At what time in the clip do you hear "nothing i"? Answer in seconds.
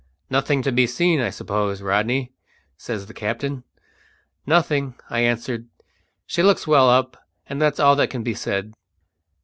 4.47-5.19